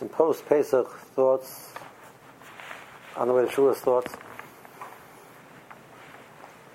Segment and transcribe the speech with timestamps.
[0.00, 1.74] some post Pesach thoughts
[3.16, 4.14] on the way to Shua's thoughts.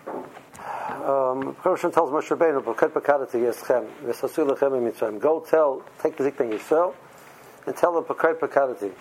[0.05, 6.53] Um, tells Moshe Rabbeinu, "B'ket b'kadati yeschem, v'sasu lechem Mitzrayim." Go tell, take the zikpin
[6.53, 6.93] Yisrael,
[7.66, 8.92] and tell them b'ket b'kadati.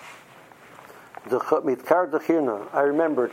[1.28, 2.66] Mitkar dechirna.
[2.72, 3.32] I remembered.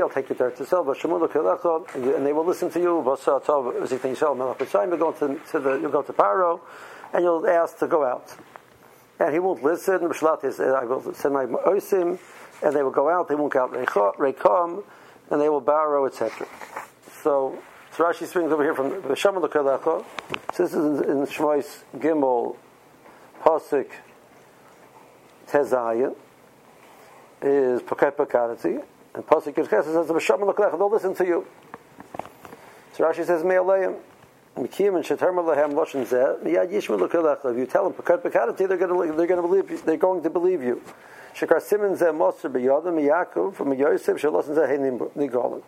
[0.09, 3.15] take you to l'kelecha, and they will listen to you, you'll go
[5.11, 6.61] to, to the, you'll go to Paro,
[7.13, 8.35] and you'll ask to go out.
[9.19, 12.19] And he won't listen, I will send my oisim,
[12.63, 13.73] and they will go out, they won't go out
[14.17, 14.83] Rekom,
[15.29, 16.47] and they will borrow, etc.
[17.21, 17.59] So,
[17.95, 20.03] so Rashi brings over here from Veshama Lekalecha.
[20.53, 22.55] So this is in, in Shmois Gimel,
[23.41, 23.91] Pasik
[25.47, 26.15] Tezayin,
[27.45, 31.47] is Paket Pakadati, and Pasik Yirches says, the Veshama Lekalecha, they'll listen to you.
[32.93, 33.97] So Rashi says, Me'aleim,
[34.57, 37.51] Mikim and Shetarma Lahem Loshen Zeh, Miyad Yishma Lekalecha.
[37.51, 40.23] If you tell them Paket Pakadati, they're going to, they're going to believe they're going
[40.23, 40.81] to believe you.
[41.35, 45.61] Shekar Simon Zeh Moser B'Yodam Yaakov from Yosef Shalosen Zeh Heinim Nigolim.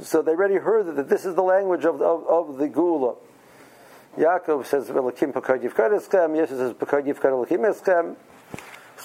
[0.00, 3.14] So they already heard that this is the language of, of, of the Gula.
[4.16, 8.16] Yaakov says, Velakim Pakad Yivkad Eschem, Yosef says, Pakad Yivkad Elakim Eschem.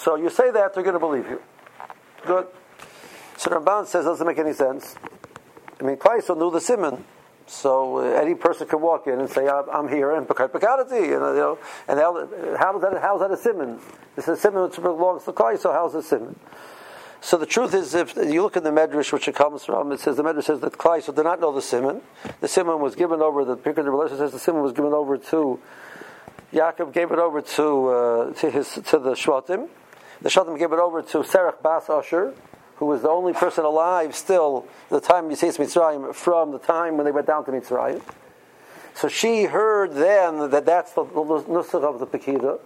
[0.08, 1.42] So you say that, they're going to believe you.
[2.26, 2.48] Good.
[3.36, 4.96] So Ramban says, doesn't make any sense.
[5.82, 7.04] I mean, Klaiso knew the Simon.
[7.46, 11.20] So uh, any person can walk in and say, "I'm here," and pekat pekadati, you
[11.20, 13.00] know, and how that?
[13.02, 13.80] How's that a simon?
[14.16, 15.60] Is a simon which belongs to Klai.
[15.60, 16.40] So how's a simon?
[17.20, 20.00] So the truth is, if you look at the medrash which it comes from, it
[20.00, 22.02] says the medrash says that Klai so did not know the simon.
[22.40, 23.44] The simon was given over.
[23.44, 25.60] The Pirkei Rebbe says the simon was given over to
[26.54, 26.94] Yaakov.
[26.94, 29.70] Gave it over to uh, to his to the shvatim.
[30.22, 32.34] The shvatim gave it over to Serach Bas Asher
[32.78, 36.96] who was the only person alive still the time of Yisrael Mitzrayim from the time
[36.96, 38.02] when they went down to Mitzrayim.
[38.94, 42.60] So she heard then that that's the, nusach of the Pekida.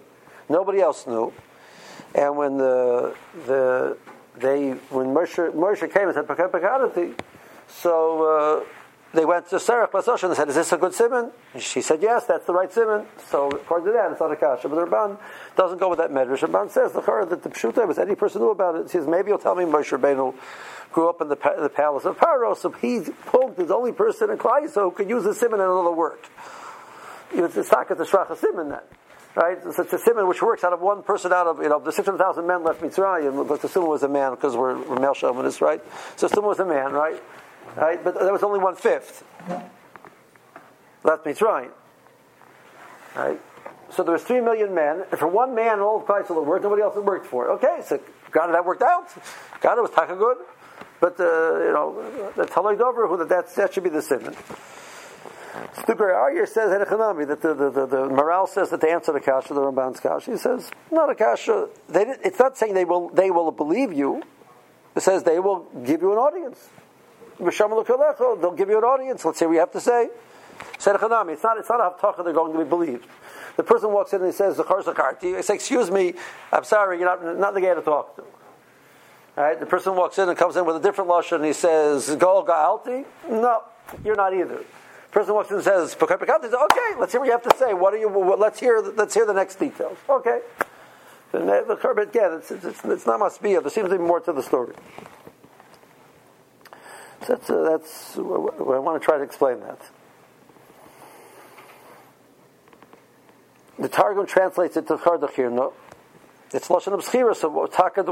[0.48, 1.32] Nobody else knew.
[2.14, 3.14] And when the
[3.46, 3.96] the
[4.36, 7.14] they when Moshe, Moshe came and said Pekadati,
[7.68, 8.64] so uh,
[9.14, 12.24] they went to Sarah Basosh and said, "Is this a good simon?" She said, "Yes,
[12.26, 14.68] that's the right simon." So according to that, it's not a kasha.
[14.68, 15.18] But the Ramban
[15.56, 16.38] doesn't go with that medrash.
[16.38, 18.84] Ramban says the Chara that the pshuta was any person who knew about it.
[18.84, 20.34] He says maybe you'll tell me Moshe Rabbeinu
[20.92, 23.00] grew up in the, the palace of Paro, so he
[23.56, 26.28] his only person in Klai, so could use the simon in another work.
[27.32, 28.80] It's not the shracha simon then.
[29.34, 31.90] Right, it's a simon which works out of one person out of you know the
[31.90, 35.00] six hundred thousand men left Mitzrayim, but the simon was a man because we're, we're
[35.00, 35.82] male chauvinists, right?
[36.16, 37.22] So simon was a man, right?
[37.76, 38.02] Right?
[38.02, 39.24] But there was only one fifth.
[41.04, 41.70] Left Mitzrayim.
[43.16, 43.40] Right?
[43.90, 46.82] So there was three million men, and for one man, all of will worked, nobody
[46.82, 47.50] else worked for it.
[47.52, 48.00] Okay, so
[48.30, 49.08] God that worked out.
[49.60, 50.38] God it was taka good.
[50.98, 54.34] But uh, you know, the Talay Dover, who that that should be the simon.
[55.86, 59.52] The Arya says that the, the, the, the morale says that they answer the kasha,
[59.52, 60.30] the Ramban's kasha.
[60.30, 61.68] He says, not a kasha.
[61.90, 64.22] They, it's not saying they will they will believe you.
[64.96, 66.70] It says they will give you an audience
[67.44, 69.24] they'll give you an audience.
[69.24, 70.08] Let's say we have to say.
[70.74, 73.06] It's not, it's not a they're going to be believed.
[73.56, 75.36] The person walks in and he says, Zachar Zakarti.
[75.36, 76.14] I say, excuse me,
[76.52, 78.22] I'm sorry, you're not, not the guy to talk to.
[79.36, 81.52] All right, the person walks in and comes in with a different lashon and he
[81.52, 83.04] says, Gol Ga'alti?
[83.28, 83.62] No,
[84.04, 84.56] you're not either.
[84.56, 86.14] The person walks in and says, Okay,
[86.98, 87.74] let's hear what you have to say.
[87.74, 89.98] What are you, let's hear, let's hear the next details.
[90.08, 90.40] Okay.
[91.32, 94.32] The, the, again, it's, it's, it's not must be, there seems to be more to
[94.32, 94.74] the story.
[97.26, 99.78] That's, uh, that's I want to try to explain that.
[103.78, 105.52] The Targum translates it to Chardachir.
[105.52, 105.72] No,
[106.52, 107.34] it's lashon of schira.
[107.34, 107.48] So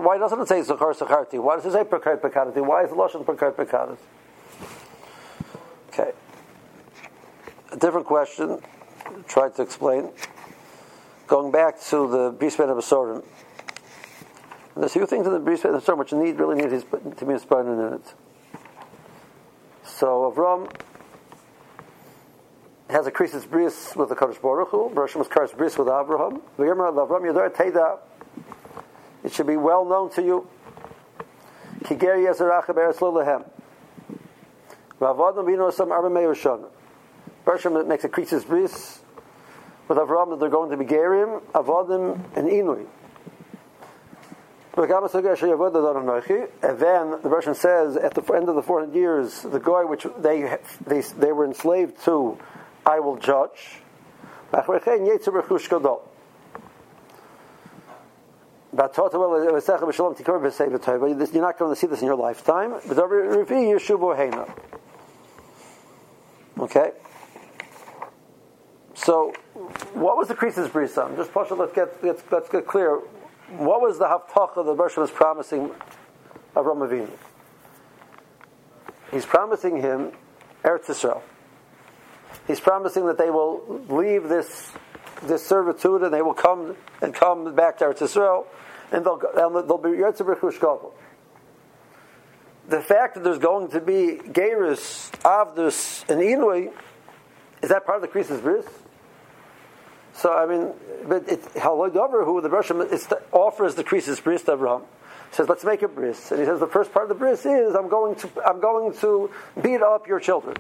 [0.00, 1.42] why doesn't it say zachar zacharti?
[1.42, 2.64] Why does it say perkayt pekadati?
[2.64, 3.98] Why is the lashon perkayt pekadati?
[5.88, 6.12] Okay,
[7.72, 8.60] a different question.
[9.26, 10.10] Try to explain.
[11.26, 13.24] Going back to the Bris Bein of Asorim.
[14.76, 16.84] There's a few things in the Bris Bein of Asorim which need really need his,
[16.84, 18.14] to be inspired in it.
[20.00, 20.66] So Avram
[22.88, 24.88] has a krisis bris with the Kadosh Baruch Hu.
[24.88, 26.40] Rosh was karis bris with Abraham.
[29.22, 30.48] It should be well known to you.
[31.80, 33.44] Kiger Yezerach Beretz Lilehem.
[34.98, 36.64] Vavadim Bino Sam Arba Meirshon.
[37.44, 39.00] Bershom makes a krisis bris
[39.86, 42.86] with Avram that they're going to be Gerim, Avodim, and Inui.
[46.62, 50.06] And then the Russian says at the end of the 400 years, the guy which
[50.18, 52.38] they, they, they were enslaved to,
[52.86, 53.80] I will judge.
[61.32, 62.74] You're not going to see this in your lifetime.
[66.58, 66.92] Okay?
[68.94, 69.32] So,
[69.94, 71.16] what was the Krisis Bris on?
[71.16, 73.00] Just Pasha, let's get, let's, let's get clear.
[73.50, 75.70] What was the Haftacha that Bershom was promising
[76.54, 77.10] Avram Avinu?
[79.10, 80.12] He's promising him
[80.62, 81.22] Eretz Yisrael.
[82.46, 84.72] He's promising that they will leave this
[85.22, 88.46] this servitude and they will come and come back to Eretz Yisrael
[88.92, 90.92] and they'll, and they'll be Yetzer B'Chush
[92.68, 96.72] The fact that there's going to be Geirus, Avdus, and Inui,
[97.62, 98.64] is that part of the Krisis Bris?
[100.14, 100.72] So, I mean,
[101.06, 102.80] but Halodover, who the Russian
[103.32, 104.82] offers the Krisis Bris to Abraham
[105.32, 107.74] says, "Let's make a bris." And he says, "The first part of the bris is
[107.74, 109.30] I'm going to I'm going to
[109.62, 110.56] beat up your children.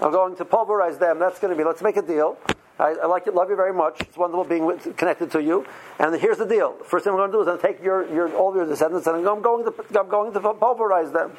[0.00, 1.18] I'm going to pulverize them.
[1.18, 1.64] That's going to be.
[1.64, 2.38] Let's make a deal.
[2.78, 4.00] I, I like it, love you very much.
[4.00, 5.66] It's wonderful being with, connected to you.
[5.98, 7.84] And here's the deal: first thing I'm going to do is I'm going to take
[7.84, 11.32] your, your all your descendants and I'm going to I'm going to pulverize them.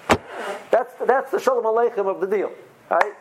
[0.71, 2.51] That's that's the shalom aleichem of the deal,
[2.89, 3.13] right?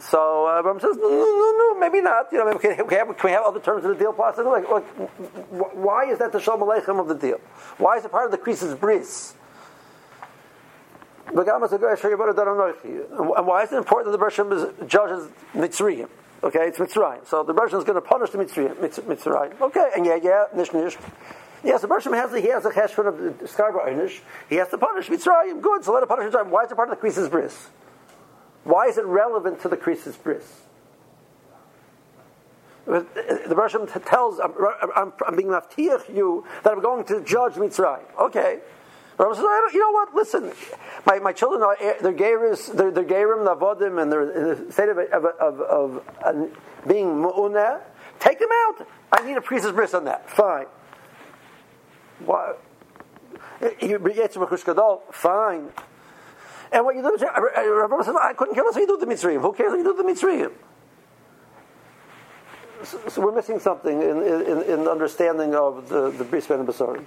[0.00, 2.32] So uh, says, no, no, no, maybe not.
[2.32, 4.14] You know, can, we have, can we have other terms of the deal?
[4.14, 4.50] Possibly.
[4.50, 4.84] Like, like,
[5.74, 7.38] why is that the shalom aleichem of the deal?
[7.76, 9.34] Why is it part of the Krisis bris?
[11.26, 11.36] And
[13.46, 16.08] why is it important that the Bershom judges Mitzrayim?
[16.42, 17.26] Okay, it's Mitzrayim.
[17.26, 18.74] So the Bershom is going to punish the Mitzrayim.
[18.76, 19.60] Mitzrayim.
[19.60, 20.96] Okay, and yeah, yeah, nish nish.
[21.62, 23.14] Yes, the Bershom has he has a cheshvan of
[23.50, 24.20] Skarba Einish.
[24.48, 25.60] He has to punish Mitzrayim.
[25.60, 26.48] Good, so let him punish Mitzrayim.
[26.48, 27.68] Why is it part of the Krisis bris?
[28.64, 30.62] Why is it relevant to the Krisis bris?
[32.86, 34.52] The Russian tells, I'm,
[34.96, 38.02] I'm, I'm being maftiach you that I'm going to judge Mitzrayim.
[38.18, 38.60] Okay.
[39.18, 40.14] Rabbi says, you know what?
[40.14, 40.50] Listen,
[41.04, 44.88] my, my children are they're geiris, they're, they're geirim navodim, and they're in the state
[44.88, 46.32] of, of, of, of uh,
[46.88, 47.80] being mu'unah.
[48.18, 48.86] Take them out.
[49.12, 50.28] I need a priest's bris on that.
[50.30, 50.66] Fine.
[52.24, 52.62] What?
[55.12, 55.68] Fine.
[56.72, 58.74] And what you do is, Rabbi says, I couldn't kill us.
[58.74, 59.40] So you do the Mitzrayim.
[59.40, 59.72] Who cares?
[59.72, 60.52] You do the Mitzrayim.
[62.84, 67.04] So, so, we're missing something in, in, in understanding of the, the Bris Ben Basari.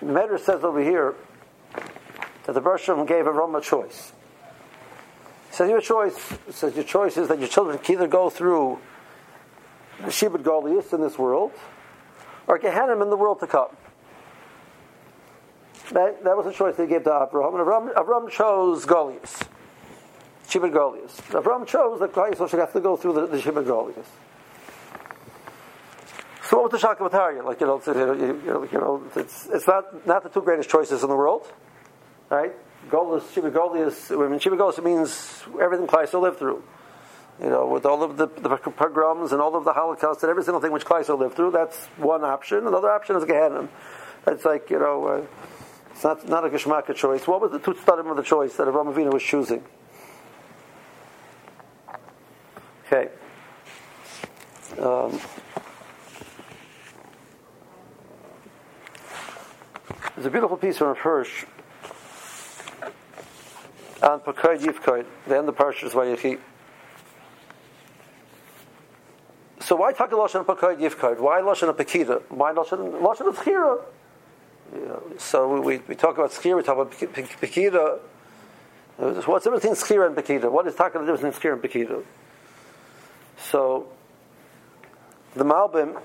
[0.00, 1.14] The Medrash says over here
[2.44, 4.12] that the Bershom gave a Roma choice.
[5.54, 6.18] Says your choice
[6.50, 8.80] says your choice is that your children can either go through
[10.00, 11.52] the Shibud Goliath in this world
[12.48, 13.68] or Gehenna in the world to come.
[15.92, 17.54] That, that was the choice they gave to Abraham.
[17.54, 19.48] And Abraham, Abraham chose Goliath.
[20.48, 21.32] Shibud Goliath.
[21.32, 24.10] Abraham chose that Klal should have to go through the, the Shibud Goliath.
[26.42, 27.04] So what was the Shaka
[27.44, 27.80] Like, you know,
[28.72, 31.46] you know, it's, it's not, not the two greatest choices in the world,
[32.28, 32.52] right?
[32.90, 36.62] Golas, Shiva Golias, I mean, Shiva Golias means everything Kleisel lived through.
[37.42, 40.44] You know, with all of the, the pogroms and all of the Holocaust and every
[40.44, 42.66] single thing which Kleisel lived through, that's one option.
[42.66, 43.68] Another option is Gehenna.
[44.26, 45.26] It's like, you know, uh,
[45.90, 47.26] it's not, not a Geshmaka choice.
[47.26, 49.64] What was the two studim of the choice that Avraham Avinu was choosing?
[52.86, 53.10] Okay.
[54.78, 55.20] Um,
[60.14, 61.44] There's a beautiful piece from Hirsch
[64.04, 66.38] on Pakod Yivkod, the end of Parshas Vayechi.
[69.60, 71.18] So why talk Lashon Pakod Yivkod?
[71.20, 72.22] Why Lashon Pekida?
[72.28, 73.82] Why Lashon Lashon
[74.74, 77.98] know, so we, we talk about Tzchira, we talk about Pekida.
[78.96, 80.50] What's the difference between Tzchira and Pekida?
[80.50, 82.04] What is talking the difference between Tzchira and Pekida?
[83.38, 83.88] So
[85.34, 86.00] the Malbim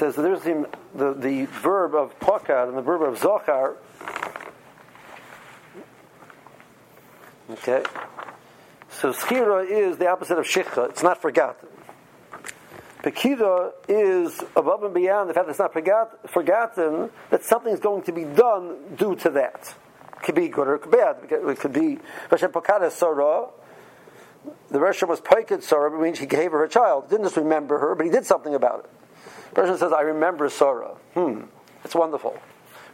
[0.00, 3.76] says that there's the, the, the verb of pakad and the verb of zochar.
[7.50, 7.84] Okay.
[8.88, 10.88] So schira is the opposite of shikha.
[10.88, 11.68] It's not forgotten.
[13.02, 17.80] Pekida is above and beyond the fact that it's not forgot, forgotten, that something is
[17.80, 19.74] going to be done due to that.
[20.16, 21.16] It could be good or bad.
[21.30, 21.98] It could be
[22.30, 23.48] Hashem Pakada Sarah.
[24.70, 27.10] The Russian was Paikid Sarah, which means he gave her a child.
[27.10, 28.99] Didn't just remember her, but he did something about it
[29.54, 30.94] person says, I remember Sarah.
[31.14, 31.42] Hmm,
[31.84, 32.38] it's wonderful.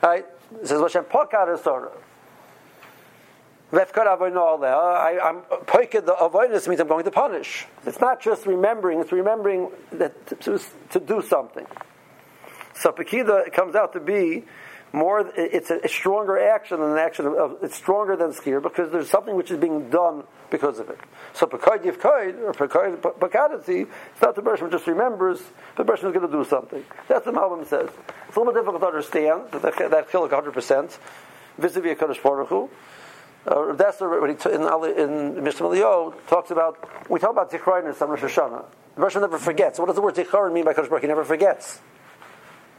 [0.02, 0.26] Right?
[0.60, 1.92] It says, Hashem pokad is Sarah.
[3.72, 7.66] I, I'm poiked the avoidance means I'm going to punish.
[7.84, 10.60] It's not just remembering; it's remembering that to,
[10.90, 11.66] to do something.
[12.74, 14.44] So pekida comes out to be
[14.96, 15.30] more.
[15.36, 18.90] It's a, a stronger action than an action of, of, It's stronger than skir because
[18.90, 20.98] there's something which is being done because of it.
[21.34, 25.40] So Pekad Yivkaid, or Pekadati, it's not the person just remembers,
[25.76, 26.82] the person is going to do something.
[27.08, 27.90] That's what Malbim says.
[28.26, 30.98] It's a little bit difficult to understand, that, that chiluk 100%,
[31.58, 32.70] vis-a-vis HaKadosh Baruch Hu.
[33.46, 34.62] Uh, that's what he t- in,
[35.36, 37.08] in Mishnah Leo talks about.
[37.08, 38.64] We talk about Zichroinus on Rosh Hashanah.
[38.96, 39.78] The Russian never forgets.
[39.78, 41.02] What does the word Zichron mean by Kodesh Baruch?
[41.02, 41.80] He never forgets.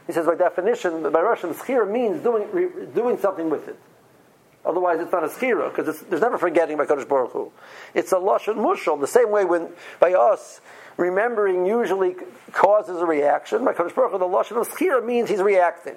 [0.08, 3.78] He says by definition, by Russian, schira means doing re, doing something with it.
[4.64, 7.52] Otherwise, it's not a schira because there's never forgetting by Kodesh Baruch Hu.
[7.92, 8.98] It's a lashon mushal.
[8.98, 9.68] The same way when
[10.00, 10.62] by us
[10.96, 12.16] remembering usually
[12.52, 13.66] causes a reaction.
[13.66, 15.96] By Kodesh Baruch Hu, the lashon of schira means he's reacting.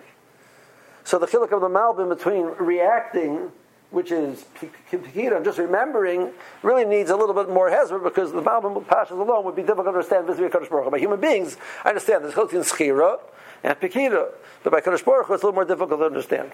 [1.05, 3.49] So the chiluk of the malbim between reacting
[3.91, 4.45] which is
[4.89, 6.31] Pikira, and just remembering,
[6.63, 9.85] really needs a little bit more hezbollah because the Malbim Pashas alone would be difficult
[9.85, 13.19] to understand vis Kodesh Baruch By human beings, I understand there's Chotin Schira
[13.63, 14.29] and Pikira,
[14.63, 16.51] but by Kodesh Baruch it's a little more difficult to understand.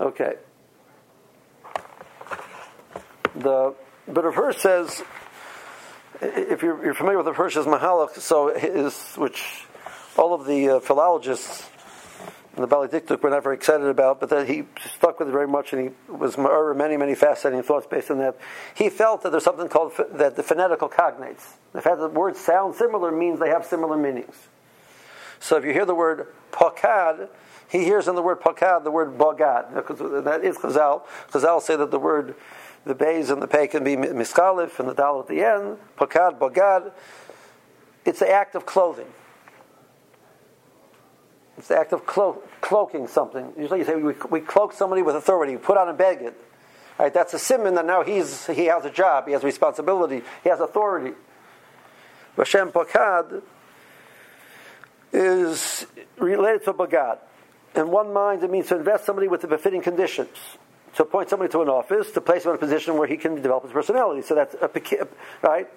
[0.00, 0.34] Okay.
[3.36, 3.74] The,
[4.08, 5.02] but Rav Hirsch says,
[6.20, 9.66] if you're, you're familiar with Rav Hirsch's Mahalach, so his, which
[10.16, 11.68] all of the uh, philologists
[12.56, 15.48] the Bali Dikduk we're not very excited about, but that he stuck with it very
[15.48, 18.36] much, and he was many, many fascinating thoughts based on that.
[18.74, 21.42] He felt that there's something called that the phonetical cognates.
[21.72, 24.34] The fact that words sound similar means they have similar meanings.
[25.42, 27.28] So if you hear the word pakad,
[27.68, 29.74] he hears in the word pakad the word bagad.
[30.24, 31.02] That is chazal.
[31.32, 32.36] Chazal say that the word,
[32.84, 35.78] the bays and the pay can be miskalif and the dal at the end.
[35.98, 36.92] Pakad, bagad.
[38.04, 39.08] It's the act of clothing.
[41.58, 43.52] It's the act of clo- cloaking something.
[43.58, 46.34] Usually you say we, we cloak somebody with authority, put on a beged.
[47.00, 50.50] Right, that's a simon that now he's, he has a job, he has responsibility, he
[50.50, 51.14] has authority.
[52.36, 53.42] Hashem Pakad
[55.12, 55.86] is
[56.18, 57.18] related to Bagad.
[57.74, 60.36] In one mind, it means to invest somebody with the befitting conditions,
[60.96, 63.36] to appoint somebody to an office, to place him in a position where he can
[63.36, 64.22] develop his personality.
[64.22, 65.08] So that's a
[65.42, 65.68] right.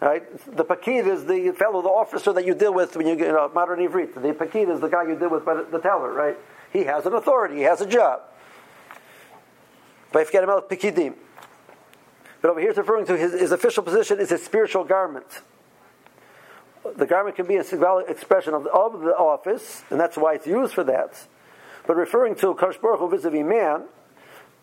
[0.00, 0.56] Right?
[0.56, 3.32] The pakid is the fellow, the officer that you deal with when you get you
[3.32, 4.14] know, modern Ivrit.
[4.14, 6.36] The pakid is the guy you deal with by the, the teller, right?
[6.72, 8.20] He has an authority, he has a job.
[10.12, 11.14] But if you get him out pakidim.
[12.40, 15.26] But over here it's referring to his, his official position is his spiritual garment.
[16.96, 20.46] The garment can be a symbolic expression of, of the office, and that's why it's
[20.46, 21.26] used for that.
[21.86, 23.84] But referring to Kosh Baruch Hu vis-a-vis man,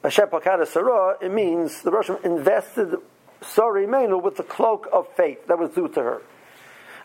[0.03, 2.95] Hashem Pakada Sarah, it means the Russian invested
[3.41, 6.21] sorry menu with the cloak of faith that was due to her.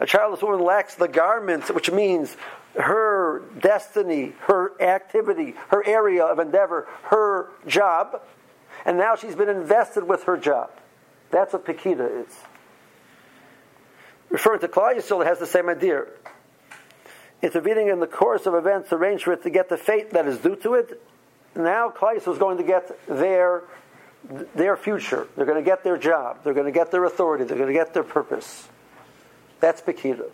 [0.00, 2.36] A childless woman lacks the garments, which means
[2.74, 8.22] her destiny, her activity, her area of endeavor, her job,
[8.84, 10.70] and now she's been invested with her job.
[11.30, 12.34] That's what Pekida is.
[14.30, 16.04] Referring to Klal Yisrael, it has the same idea.
[17.42, 20.38] Intervening in the course of events arranged for it to get the fate that is
[20.38, 21.02] due to it.
[21.54, 23.64] Now Klal Yisrael is going to get their
[24.54, 25.26] their future.
[25.34, 26.44] They're going to get their job.
[26.44, 27.44] They're going to get their authority.
[27.44, 28.68] They're going to get their purpose.
[29.60, 30.28] That's Pekida.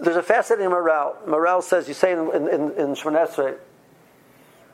[0.00, 1.16] There's a fascinating morale.
[1.26, 3.58] Morale says, you say in, in, in, the,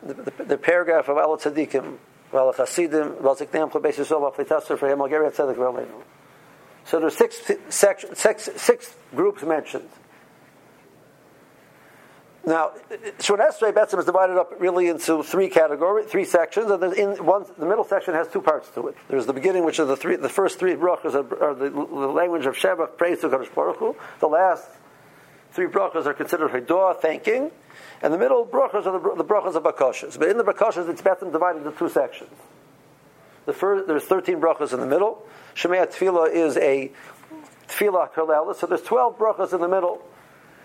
[0.03, 1.99] the, the, paragraph of Al Tzadikim,
[2.33, 5.89] Val Chasidim, Val Ziknei Chlebes Yisrael, Val Flitasser, for Him, Algeria Tzedek,
[6.85, 9.89] So there's six, six, six groups mentioned.
[12.49, 12.73] Now,
[13.21, 17.67] Shon Esrei is divided up really into three categories, three sections, and in one, the
[17.67, 18.97] middle section has two parts to it.
[19.09, 21.77] There's the beginning, which are the three, the first three brachas are, are the, the,
[21.77, 23.97] language of Shevach, praise to Kadosh Baruch Hu.
[24.21, 24.67] The last
[25.53, 27.51] three brachas are considered Hidoah, thanking,
[28.03, 30.19] and the middle brachas are the, the brachas of Bakashas.
[30.19, 32.31] But in the Bakashas, it's Betzim divided into two sections.
[33.47, 35.27] The first, there's 13 brachas in the middle.
[35.55, 36.93] Shemaya Tefillah is a
[37.69, 40.03] Tefillah Kalala, so there's 12 brachas in the middle.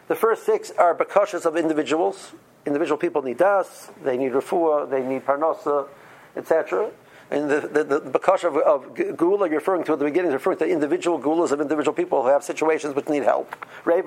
[0.07, 2.33] The first six are bakashas of individuals.
[2.65, 5.87] Individual people need das, they need refuah, they need parnasa,
[6.35, 6.91] etc.
[7.33, 10.35] And the, the, the, the of, of gula you're referring to at the beginning is
[10.35, 13.55] referring to individual gulas of individual people who have situations which need help.
[13.87, 14.03] And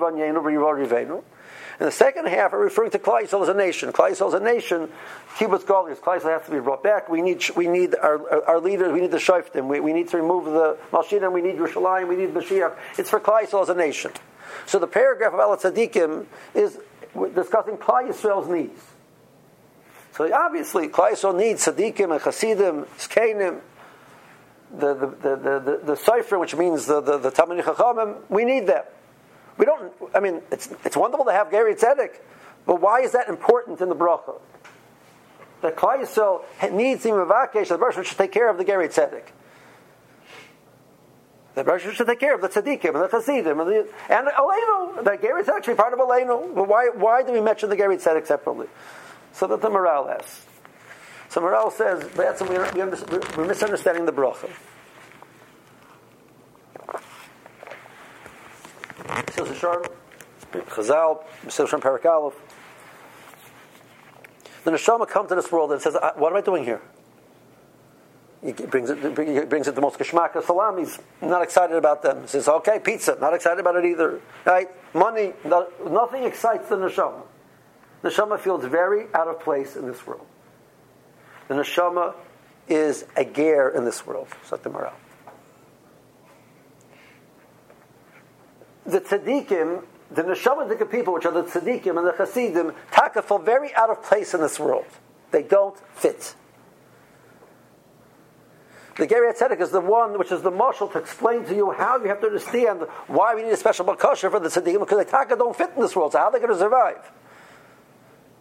[1.79, 3.91] the second half are referring to Klal Yisrael as a nation.
[3.91, 4.89] Klal Yisrael as a nation,
[5.35, 6.01] kibbutz goliath.
[6.01, 7.09] Klal Yisrael has to be brought back.
[7.09, 8.93] We need we need our, our leaders.
[8.93, 9.67] We need the shoftim.
[9.67, 11.33] We, we need to remove the malshinim.
[11.33, 12.07] We need Yerushalayim.
[12.07, 12.77] We need Mashiach.
[12.97, 14.11] It's for Klal Yisrael as a nation.
[14.67, 16.79] So the paragraph of Al Tzadikim is
[17.35, 18.81] discussing Klal Yisrael's needs.
[20.17, 23.61] So obviously, Klal Yisrael needs Tzadikim and Chasidim, Skenim,
[24.75, 28.17] the the the the, the, cipher, which means the the, the Talmud Chachamim.
[28.27, 28.83] We need them.
[29.59, 29.93] We don't.
[30.15, 32.15] I mean, it's it's wonderful to have Gary Tzedek,
[32.65, 34.41] but why is that important in the bracha?
[35.61, 39.23] The Klal Yisrael needs the Mavakesh, the person should take care of the Gary Tzedek.
[41.53, 45.03] The Rosh should take care of the tzaddikim and the chassidim and the and Aleinu.
[45.03, 46.53] The Gary is actually part of Aleinu.
[46.53, 48.67] Why why do we mention the Gary tzedek separately?
[49.37, 50.47] So that the morale asks.
[51.29, 54.49] So morale says that's we are, we're misunderstanding the bracha.
[60.69, 62.33] Chazal, Parak
[64.63, 66.81] The neshama comes to this world and says, "What am I doing here?"
[68.43, 70.97] He brings it, he brings it the most of salamis.
[71.21, 72.21] Not excited about them.
[72.21, 74.19] He says, "Okay, pizza." Not excited about it either.
[74.45, 74.69] Right?
[74.95, 75.33] Money.
[75.85, 77.21] nothing excites the neshama.
[78.01, 80.25] The neshama feels very out of place in this world.
[81.47, 82.13] The neshama
[82.67, 84.27] is a ger in this world.
[84.47, 84.91] Satimara.
[88.85, 93.73] The tzaddikim, the neshama people, which are the tzaddikim and the chasidim, taka feel very
[93.75, 94.85] out of place in this world.
[95.31, 96.35] They don't fit.
[98.97, 102.01] The Geri Tzedek is the one which is the marshal to explain to you how
[102.01, 105.09] you have to understand why we need a special bakasha for the tzaddikim because they
[105.09, 106.13] taka don't fit in this world.
[106.13, 107.11] So how are they going to survive?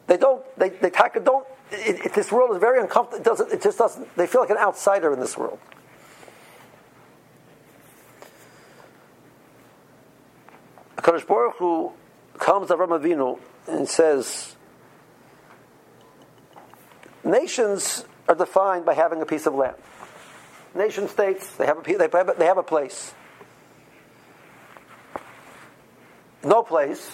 [0.06, 0.44] They don't.
[0.56, 1.46] They, they don't.
[1.70, 3.20] It, it, this world is very uncomfortable.
[3.20, 3.52] It doesn't.
[3.52, 4.16] It just doesn't.
[4.16, 5.58] They feel like an outsider in this world.
[10.96, 11.92] Kadosh Baruch Hu
[12.38, 14.56] comes to Avram Avinu and says,
[17.22, 19.76] nations are defined by having a piece of land.
[20.74, 23.14] Nation states they have a they have a, they have a place.
[26.44, 27.08] No place.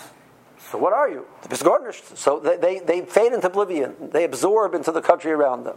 [0.73, 1.27] So what are you?
[1.49, 2.17] Misgarnished.
[2.17, 3.95] So they, they, they fade into oblivion.
[4.11, 5.77] They absorb into the country around them.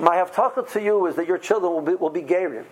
[0.00, 2.64] My haftacha to you is that your children will be, will be Gerim.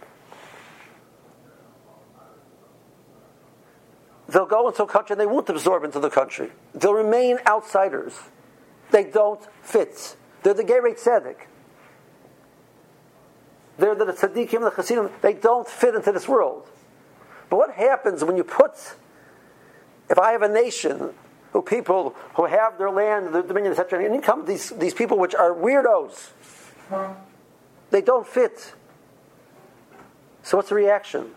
[4.29, 6.51] They'll go into a country and they won't absorb into the country.
[6.75, 8.19] They'll remain outsiders.
[8.91, 10.17] They don't fit.
[10.43, 11.37] They're the Gerei Tzedek.
[13.79, 15.11] They're the tzaddikim, the chassidim.
[15.23, 16.69] They don't fit into this world.
[17.49, 18.73] But what happens when you put,
[20.11, 21.15] if I have a nation
[21.53, 25.19] who people who have their land, their dominion, etc., and you come these, these people
[25.19, 26.31] which are weirdos,
[27.91, 28.75] they don't fit.
[30.43, 31.31] So what's the reaction?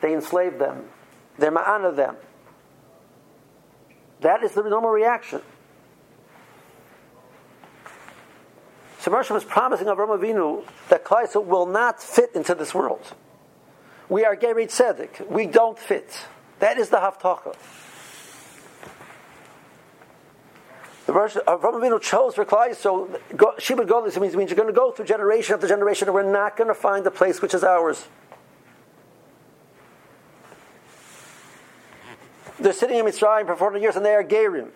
[0.00, 0.84] They enslave them.
[1.38, 2.16] They're ma'ana them.
[4.20, 5.40] That is the normal reaction.
[9.00, 13.02] So Moshe was promising Avram Avinu that Klal will not fit into this world.
[14.08, 15.28] We are Gerit Tzedek.
[15.30, 16.26] We don't fit.
[16.58, 17.54] That is the Haftacha.
[21.06, 23.20] The Avram uh, Avinu chose for Klal so
[23.58, 24.04] she would go.
[24.04, 26.68] This means, means you're going to go through generation after generation, and we're not going
[26.68, 28.06] to find the place which is ours.
[32.58, 34.70] They're sitting in Mitzrayim for 400 years and they are Gerim.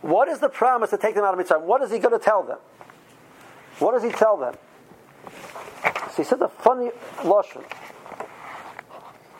[0.00, 1.62] What is the promise to take them out of Mitzrayim?
[1.62, 2.58] What is he going to tell them?
[3.80, 4.54] What does he tell them?
[6.10, 6.90] So he says a funny
[7.24, 7.62] lotion.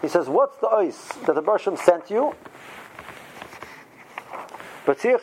[0.05, 2.35] He says, What's the ice that the Bershom sent you?
[4.87, 5.15] That's the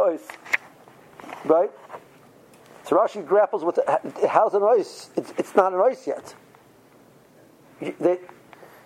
[0.00, 0.26] ice.
[1.44, 1.70] Right?
[2.82, 3.78] So Rashi grapples with
[4.28, 5.10] how's an ice?
[5.14, 6.34] It's, it's not an ice yet.
[8.00, 8.18] They,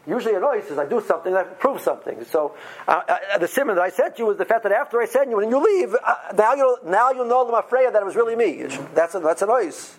[0.07, 2.23] usually an ice is I do something I prove something.
[2.27, 2.55] So
[2.87, 5.31] uh, uh, the simon that I sent you was the fact that after I sent
[5.31, 8.15] you and you leave, uh, now you now you know the mafreya that it was
[8.15, 8.65] really me.
[8.95, 9.97] That's that's an ice.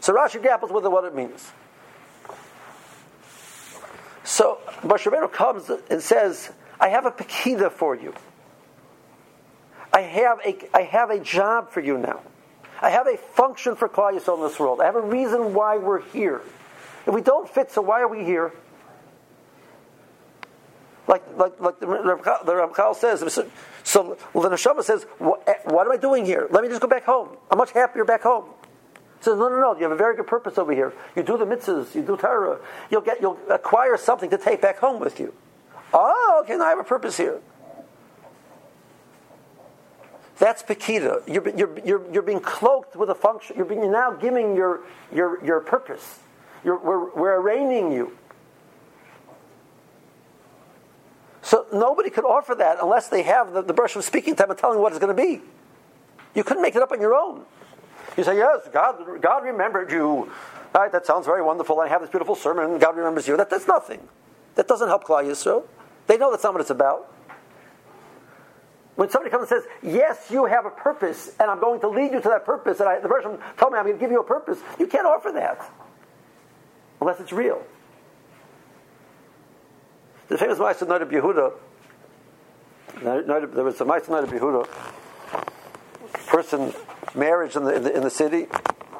[0.00, 1.52] So Rashi grapples with what it means.
[4.24, 8.14] So Moshe comes and says, "I have a pekida for you.
[9.92, 12.20] I have a I have a job for you now.
[12.80, 14.80] I have a function for Klal Yisrael in this world.
[14.80, 16.42] I have a reason why we're here."
[17.06, 18.52] If we don't fit, so why are we here?
[21.06, 23.20] Like, like, like the, Ramchal says,
[23.82, 26.46] so the Neshama says, what, eh, what, am I doing here?
[26.50, 27.30] Let me just go back home.
[27.50, 28.44] I'm much happier back home.
[29.20, 30.94] Says, no, no, no, you have a very good purpose over here.
[31.14, 32.58] You do the mitzvahs, you do Torah.
[32.90, 35.34] You'll, get, you'll acquire something to take back home with you.
[35.92, 37.40] Oh, okay, now I have a purpose here.
[40.38, 41.22] That's Pekida.
[41.28, 43.56] You're, you're, you're, you're being cloaked with a function.
[43.56, 44.80] You're, being, you're now giving your,
[45.12, 46.20] your, your purpose.
[46.64, 48.16] You're, we're, we're arraigning you.
[51.42, 54.58] So nobody could offer that unless they have the, the brush of speaking time and
[54.58, 55.42] telling what it's going to be.
[56.34, 57.44] You couldn't make it up on your own.
[58.16, 60.30] You say, yes, God, God remembered you.
[60.74, 61.80] Right, that sounds very wonderful.
[61.80, 62.78] I have this beautiful sermon.
[62.78, 63.36] God remembers you.
[63.36, 64.06] That, that's nothing.
[64.54, 65.64] That doesn't help Klal Yisrael.
[66.06, 67.12] They know that's not what it's about.
[68.96, 72.12] When somebody comes and says, "Yes, you have a purpose, and I'm going to lead
[72.12, 74.20] you to that purpose," and I, the person told me I'm going to give you
[74.20, 75.64] a purpose, you can't offer that
[77.00, 77.62] unless it's real.
[80.28, 81.52] The famous Meister Noda Yehuda,
[83.54, 84.68] there was a Meister Noda Yehuda,
[86.26, 86.74] person,
[87.14, 88.46] marriage in the, in the, in the city,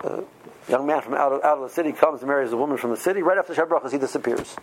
[0.04, 0.24] a
[0.68, 2.90] young man from out of, out of the city comes and marries a woman from
[2.90, 3.22] the city.
[3.22, 4.56] Right after Shabrachas, he disappears.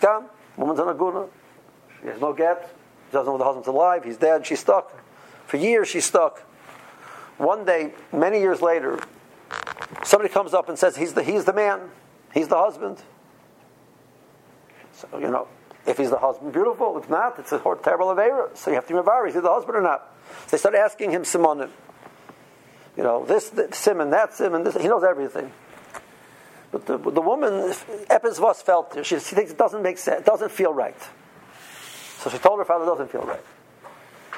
[0.00, 0.26] Gone.
[0.56, 1.26] Woman's on a guna.
[2.00, 2.74] She has no get.
[3.12, 4.04] Doesn't know the husband's alive.
[4.04, 4.46] He's dead.
[4.46, 4.92] She's stuck.
[5.46, 6.40] For years, she's stuck.
[7.38, 8.98] One day, many years later,
[10.04, 11.90] somebody comes up and says, He's the, he's the man.
[12.34, 12.98] He's the husband.
[14.92, 15.48] So, you know,
[15.86, 16.98] If he's the husband, beautiful.
[16.98, 18.54] If not, it's a terrible avera.
[18.56, 19.26] So you have to be mavar.
[19.26, 20.14] Is he the husband or not?
[20.46, 21.70] So they start asking him simonim.
[22.98, 24.76] You know, this, this simon, that simon, this.
[24.76, 25.52] He knows everything.
[26.72, 27.72] But the, the woman,
[28.10, 29.06] Epis felt.
[29.06, 31.00] She, she thinks it doesn't make sense, it doesn't feel right.
[32.18, 33.40] So she told her father it doesn't feel right.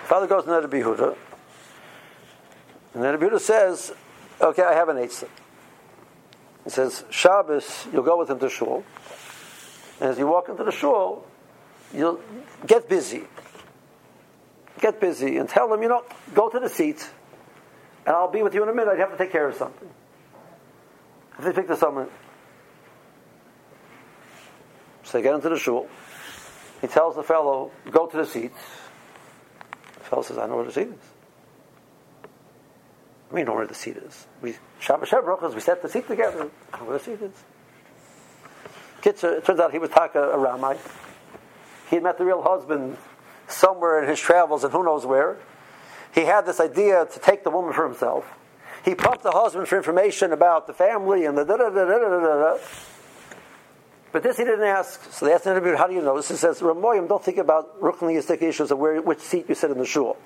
[0.05, 1.17] Father goes to Noda B'Yehuda,
[2.93, 3.95] and Noda B'Yehuda says,
[4.43, 5.29] Okay, I have an eitzah.
[6.65, 8.85] He says, Shabbos, you'll go with him to shul.
[10.03, 11.27] And as you walk into the shul,
[11.95, 12.21] you'll
[12.67, 13.23] get busy.
[14.81, 17.09] Get busy and tell them, you know, go to the seat,
[18.11, 18.91] and I'll be with you in a minute.
[18.91, 19.89] I'd have to take care of something.
[21.39, 22.09] If they pick the someone,
[25.05, 25.89] so they get into the shul.
[26.81, 28.59] He tells the fellow, go to the seats.
[29.95, 30.95] The fellow says, I know where the seat is.
[33.33, 34.27] Mean, know where the seat is.
[34.43, 36.51] We Shabbat Shevrachas, we set the seat together.
[36.73, 37.45] I know where the seat is.
[39.05, 40.79] It turns out he was Taka a Ramai.
[41.89, 42.97] He had met the real husband
[43.47, 45.39] somewhere in his travels and who knows where.
[46.13, 48.27] He had this idea to take the woman for himself.
[48.85, 51.99] He pumped the husband for information about the family and the da da da da
[51.99, 52.59] da da.
[54.13, 55.13] But this he didn't ask.
[55.13, 56.17] So they asked him, how do you know?
[56.17, 59.71] This he says, Ramoyim, don't think about rukhniyistic issues of where, which seat you sit
[59.71, 60.17] in the shul.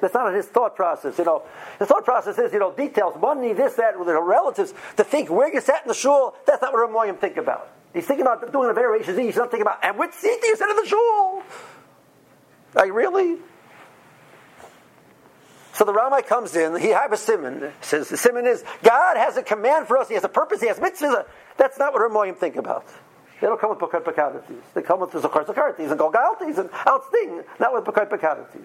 [0.00, 1.18] That's not his thought process.
[1.18, 1.42] You know,
[1.78, 4.72] his thought process is, you know, details, money, this, that, with the relatives.
[4.98, 7.70] To think where you sat in the shul, that's not what Ramoyim think about.
[7.94, 9.18] He's thinking about doing a variation.
[9.18, 11.42] He's not thinking about, and which seat do you sit in the shul?
[12.74, 13.38] Like, really?
[15.76, 19.36] So the Ramai comes in, he has a simon, says the simon is, God has
[19.36, 21.26] a command for us, he has a purpose, he has mitzvahs.
[21.58, 22.86] That's not what Ramoyim think about.
[23.42, 24.62] They don't come with Bukhar Pakadatis.
[24.72, 28.64] They come with Zachar Zakaratis and Golgaltis and Outsting, not with Bukhar Pakadatis.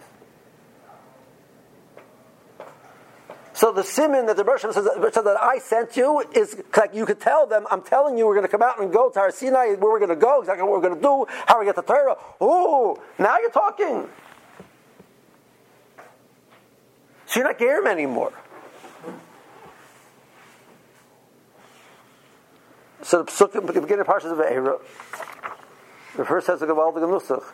[3.52, 7.06] So the simon that the Bershom says, says that I sent you is like you
[7.06, 9.32] could tell them, I'm telling you, we're going to come out and go to our
[9.32, 11.76] Sinai, where we're going to go, exactly what we're going to do, how we get
[11.76, 12.16] the Torah.
[12.42, 14.08] Ooh, now you're talking.
[17.32, 18.34] So you're not Gerim anymore.
[23.04, 24.78] So the Psukim, the beginning of Parshas of Eira,
[26.18, 27.46] the first says the Gavaldig Nusach.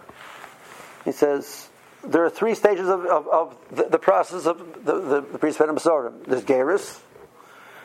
[1.05, 1.69] He says,
[2.03, 5.59] there are three stages of, of, of the, the, process of the, the, the priest.
[5.59, 5.75] There's
[6.43, 6.99] Geris,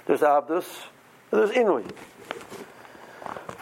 [0.07, 0.65] there's Abdus,
[1.31, 1.91] and there's Inui.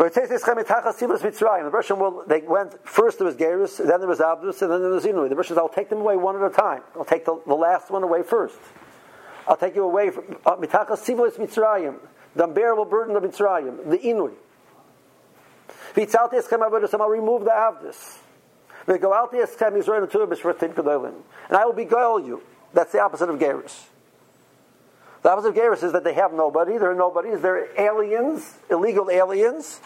[0.01, 4.81] The Russian will, they went, first there was Gerus, then there was Abdus, and then
[4.81, 5.29] there was Inui.
[5.29, 6.81] The Russians, I'll take them away one at a time.
[6.97, 8.59] I'll take the, the last one away first.
[9.47, 11.97] I'll take you away from uh, Mitachas Mitzrayim,
[12.35, 14.33] the unbearable burden of Mitzrayim, the Inui.
[16.99, 18.21] I'll remove the Abdus.
[18.87, 19.05] And
[21.59, 22.41] I will beguile you.
[22.73, 23.90] That's the opposite of Gerus.
[25.23, 26.79] The opposite of Gerus is that they have nobody.
[26.79, 27.41] There are nobodies.
[27.41, 29.81] They're aliens, illegal aliens,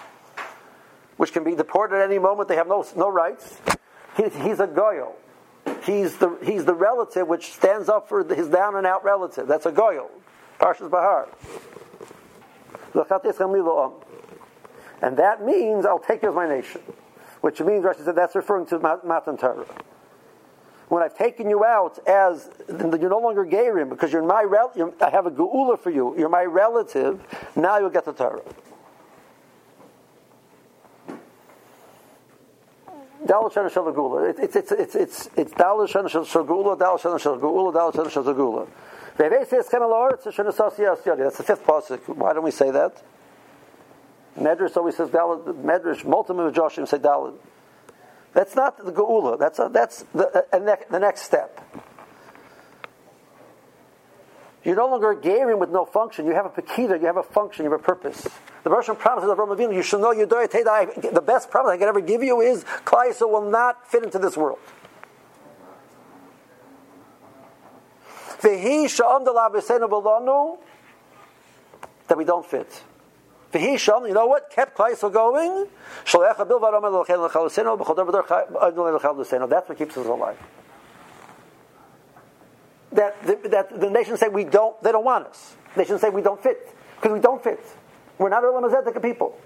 [1.16, 2.48] which can be deported at any moment.
[2.48, 3.58] They have no, no rights.
[4.16, 5.12] He, he's a goyal.
[5.82, 9.48] He's the, he's the relative which stands up for his down and out relative.
[9.48, 10.08] That's a goyal.
[10.60, 11.28] Parshas Bahar.
[15.02, 16.80] And that means I'll take you as my nation.
[17.40, 19.66] Which means, Rashi said, that's referring to Matan Torah
[20.94, 25.11] when I've taken you out as you're no longer Gerim because you're my rel- I
[25.11, 26.14] have a geula for you.
[26.16, 27.20] You're my relative.
[27.57, 28.42] Now you'll get the Torah.
[33.26, 33.88] Dalal Shana Shal.
[34.38, 38.68] It's it's it's it's it's Dalal Shana Shal Dalal Shana Shal Dalal Shana Shal.
[41.16, 42.09] That's the fifth pasuk.
[42.14, 43.02] Why don't we say that?
[44.38, 45.38] Medrash always says Dalal.
[45.38, 47.37] Medrash, multiple of Joshim say Dalal.
[48.34, 49.38] That's not the geula.
[49.38, 51.60] That's a, that's the, uh, a ne- the next step.
[54.64, 56.26] You're no longer a Gerim with no function.
[56.26, 58.26] You have a Pekida, you have a function, you have a purpose.
[58.64, 62.00] The Russian promises of Rome you should know you The best promise I can ever
[62.00, 64.58] give you is Klaiso will not fit into this world.
[72.08, 72.82] That we don't fit.
[73.54, 74.50] You know what?
[74.50, 75.66] Kept Klaisel going.
[79.48, 80.38] That's what keeps us alive.
[82.92, 85.56] That the, that the nations say we don't, they don't want us.
[85.74, 87.60] The nations say we don't fit because we don't fit.
[88.18, 89.36] We're not Olam Hazedek people.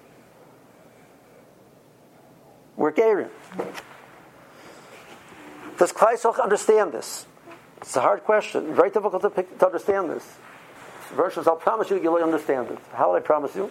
[2.77, 3.31] We're Gerim.
[5.79, 7.27] Does Klaisel understand this?
[7.79, 8.75] It's a hard question.
[8.75, 10.37] Very difficult to, pick, to understand this.
[11.15, 12.79] Verses, I'll promise you, you'll understand it.
[12.93, 13.71] How will I promise you?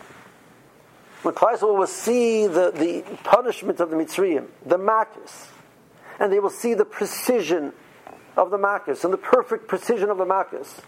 [1.24, 5.48] when Klaisel will see the, the punishment of the Mitzrayim, the Makis,
[6.20, 7.74] and they will see the precision
[8.36, 10.82] of the Makis and the perfect precision of the Makis.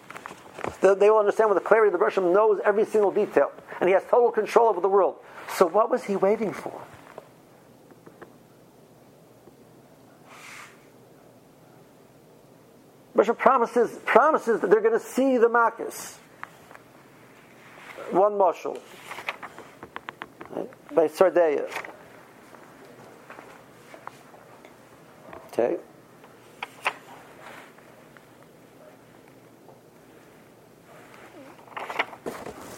[0.81, 3.93] The, they will understand with the clarity the Russian knows every single detail, and he
[3.93, 5.15] has total control over the world.
[5.55, 6.79] So, what was he waiting for?
[13.15, 16.15] Russia promises promises that they're going to see the Makis.
[18.11, 18.77] One marshal,
[20.91, 21.69] by Sardeya.
[25.47, 25.77] Okay.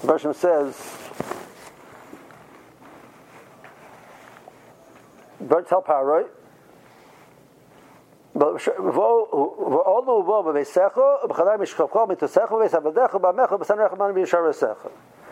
[0.03, 0.75] Bershom says,
[5.43, 6.25] Bertel Paroi,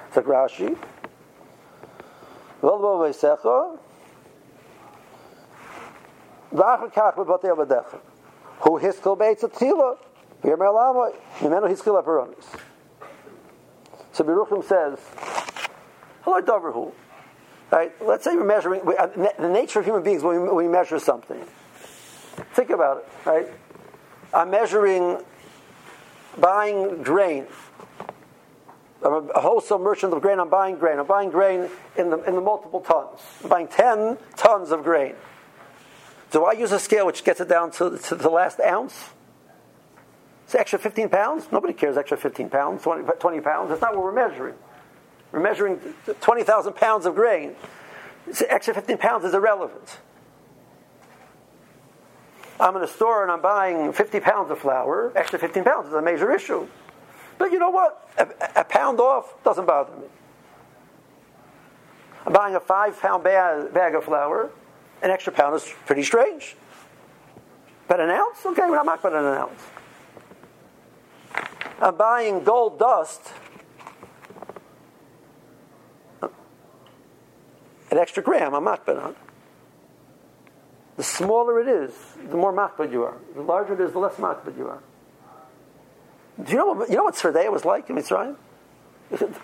[0.07, 0.77] it's like Rashi.
[2.62, 3.94] ובחדר משכבכו, מתוסךו, ובייס עבדיך, ובעמך, ובסנך רחמן בישר רסךו.
[3.94, 4.04] זה רש"י.
[4.04, 4.18] ועולו ובו בביסךו,
[6.52, 7.96] ואחר כך בבתי עבדיך.
[8.58, 9.90] הוא הסקל בעץ התחילה,
[10.44, 11.10] ויאמר לעמוי,
[11.42, 12.56] ממנו הסקל הפרוניס.
[14.12, 14.98] So Beruchim says,
[16.22, 16.92] hello, Doverhu.
[17.72, 17.90] Right?
[18.00, 21.40] Let's say you're measuring, the nature of human beings when we, when we measure something.
[22.54, 23.48] Think about it, right?
[24.32, 25.18] I'm measuring
[26.38, 27.46] buying grain.
[29.03, 30.39] I'm a wholesale merchant of grain.
[30.39, 30.99] I'm buying grain.
[30.99, 33.21] I'm buying grain in the, in the multiple tons.
[33.43, 35.15] I'm buying 10 tons of grain.
[36.31, 39.09] Do I use a scale which gets it down to, to the last ounce?
[40.45, 41.47] It's extra 15 pounds?
[41.51, 43.69] Nobody cares extra 15 pounds, 20, 20 pounds.
[43.69, 44.55] That's not what we're measuring.
[45.31, 45.79] We're measuring
[46.21, 47.55] 20,000 pounds of grain.
[48.27, 49.99] It's extra 15 pounds is irrelevant.
[52.59, 55.13] I'm in a store and I'm buying 50 pounds of flour.
[55.15, 56.67] Extra 15 pounds is a major issue.
[57.39, 58.07] But you know what?
[58.19, 60.07] A, a pound off doesn't bother me.
[62.27, 64.51] I'm buying a five pound bag, bag of flour.
[65.01, 66.55] An extra pound is pretty strange.
[67.87, 68.45] But an ounce?
[68.45, 69.61] Okay, I'm not about an ounce.
[71.81, 73.33] I'm buying gold dust,
[76.21, 79.15] an extra gram, I'm not on.
[80.97, 81.93] The smaller it is,
[82.29, 83.17] the more makbid you are.
[83.33, 84.83] The larger it is, the less makbid you are.
[86.43, 88.35] Do you know what, you know what Sardea was like in Mitzrayim?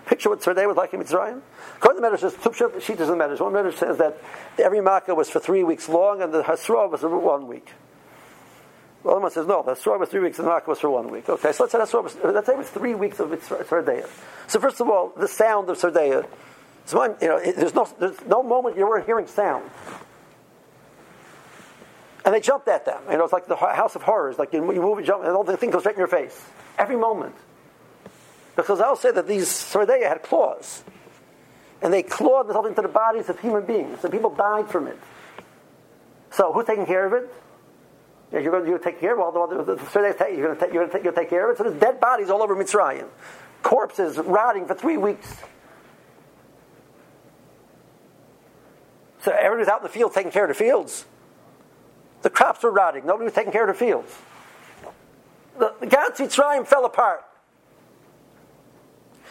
[0.06, 1.42] Picture what Sardea was like in Mitzrayim?
[1.78, 3.42] According to the Medrash, two sheets of the Medrash.
[3.42, 4.18] One Medrash says that
[4.60, 7.68] every makkah was for three weeks long and the Hasra was for one week.
[9.06, 9.62] Well, one says no.
[9.62, 11.30] The Surah was three weeks, and the Makkah was for one week.
[11.30, 14.10] Okay, so let's say the Surah was, let's say it was three weeks of Sardeya.
[14.48, 16.26] So first of all, the sound of Sardeya.
[16.86, 19.70] So you know, there's no there's no moment you weren't hearing sound.
[22.26, 23.02] And they jumped at them.
[23.10, 24.40] You know, it's like the House of Horrors.
[24.40, 26.44] Like you, move and jump, and all the thing goes right in your face
[26.78, 27.36] every moment.
[28.56, 30.84] Because I'll say that these Sardeya had claws,
[31.82, 34.98] and they clawed themselves into the bodies of human beings, and people died from it.
[36.32, 37.32] So who's taking care of it?
[38.32, 40.88] You're going to take care of all the, the, the, you're going to take, you're
[40.88, 41.58] going to take, take care of it.
[41.58, 43.08] So there's dead bodies all over Mitzrayim,
[43.62, 45.32] corpses rotting for three weeks.
[49.22, 51.06] So everybody's out in the field taking care of the fields.
[52.26, 53.06] The crops were rotting.
[53.06, 54.12] Nobody was taking care of the fields.
[55.60, 57.24] The, the Gantz Mitzrayim fell apart.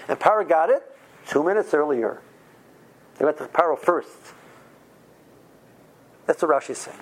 [0.07, 0.80] And Paro got it
[1.26, 2.22] two minutes earlier.
[3.18, 4.16] They went to Paro first.
[6.26, 6.96] That's what Rashi saying.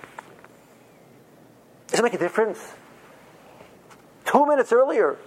[1.88, 2.58] Does it make a difference?
[4.24, 5.18] Two minutes earlier.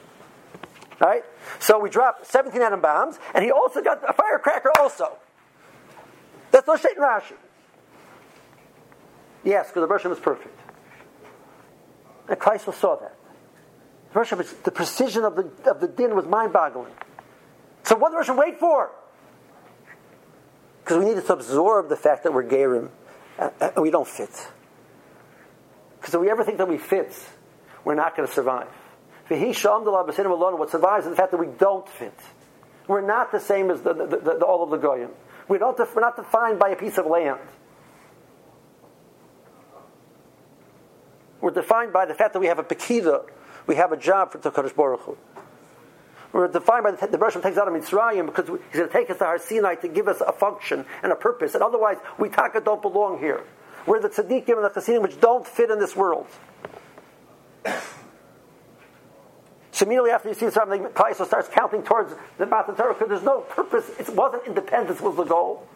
[0.99, 1.23] Right?
[1.59, 5.15] So we dropped 17 atom bombs, and he also got a firecracker also.
[6.49, 7.35] That's no Shaitan Rashi.
[9.43, 10.54] Yes, because the Bershom was perfect.
[12.27, 13.15] And Christ saw that.
[14.13, 16.93] The, the precision of the, of the din was mind boggling.
[17.83, 18.91] So what the Bershom wait for?
[20.83, 22.89] Because we need to absorb the fact that we're Gerim
[23.37, 24.29] uh, and we don't fit.
[25.99, 27.13] Because if we ever think that we fit,
[27.83, 28.67] we're not going to survive.
[29.27, 32.13] What survives is the fact that we don't fit.
[32.87, 35.09] We're not the same as the, the, the, the all of the goyim.
[35.49, 37.39] We don't, we're not defined by a piece of land.
[41.45, 43.23] We're defined by the fact that we have a pekida,
[43.67, 45.15] we have a job for Kodesh Baruch Hu.
[46.33, 49.11] We're defined by the, the Bershom takes out of Mitzrayim because he's going to take
[49.11, 51.53] us to Har Sinai to give us a function and a purpose.
[51.53, 53.43] And otherwise, we taka don't belong here.
[53.85, 56.25] We're the tzaddikim and the chassidim which don't fit in this world.
[59.69, 63.21] So immediately after you see something, Klaiso starts counting towards the Matan Torah because there's
[63.21, 63.87] no purpose.
[63.99, 65.67] It wasn't independence was the goal.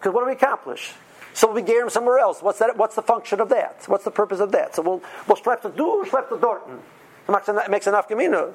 [0.00, 0.92] Because what do we accomplish?
[1.32, 2.42] So we'll be gearing somewhere else.
[2.42, 2.76] What's that?
[2.76, 3.84] What's the function of that?
[3.86, 4.74] What's the purpose of that?
[4.74, 6.80] So we'll we'll schlep the do, schlep the dorten.
[7.28, 8.52] It makes an afkamina.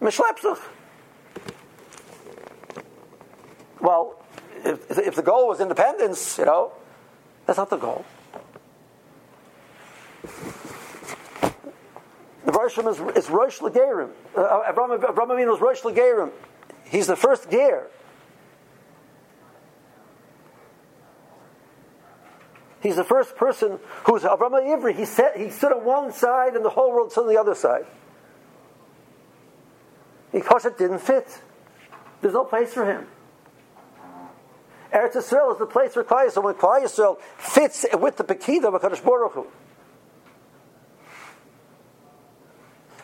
[0.00, 0.60] Mishlepsuch.
[3.80, 4.22] Well,
[4.64, 6.72] if, if the goal was independence, you know,
[7.46, 8.04] that's not the goal.
[12.44, 14.10] The Roshim is, is Rosh Lagerim.
[14.36, 16.30] Uh, Abraham, Abraham is Rosh Lagerim.
[16.84, 17.88] He's the first Ger.
[22.82, 24.96] He's the first person who's Avram Ivri.
[24.96, 27.54] He, set, he stood on one side and the whole world stood on the other
[27.54, 27.86] side.
[30.32, 31.40] Because it didn't fit.
[32.20, 33.06] There's no place for him.
[34.92, 36.42] Eretz Yisrael is the place for Klai Yisrael.
[36.42, 39.46] When Klai Yisrael fits with the Pekida of HaKadosh Baruch Hu.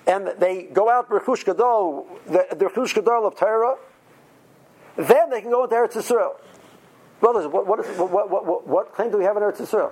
[0.06, 3.76] And they go out Rechush Gadol, the, the Gadol of Torah,
[4.96, 6.34] then they can go into Eretz Yisrael.
[7.20, 9.90] Brothers, what, what, is, what, what, what, claim do we have in Eretz Yisrael?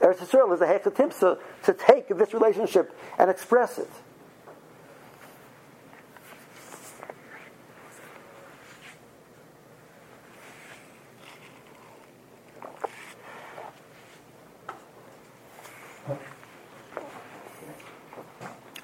[0.00, 3.90] Eretz Yisrael is a hechatimsa to take this relationship and express it.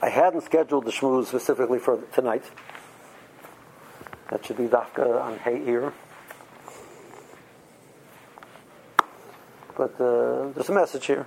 [0.02, 2.44] I hadn't scheduled the shmooze specifically for tonight.
[4.30, 5.92] That should be dafka on here.
[9.76, 11.26] But uh, there's a message here.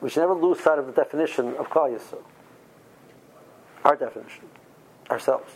[0.00, 2.22] We should never lose sight of the definition of Klal Yisrael.
[3.84, 4.44] Our definition,
[5.10, 5.52] ourselves.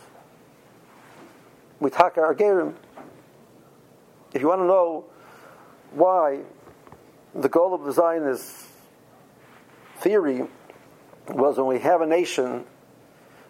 [1.79, 2.73] We talk our gerim.
[4.33, 5.05] If you want to know
[5.91, 6.39] why
[7.33, 8.67] the goal of the Zionist
[9.99, 10.47] theory
[11.29, 12.65] was when we have a nation